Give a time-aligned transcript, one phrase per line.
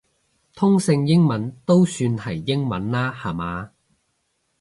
[0.55, 3.69] 通勝英文都算係英文啦下嘛